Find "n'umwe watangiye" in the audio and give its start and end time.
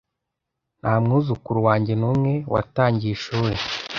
1.99-3.13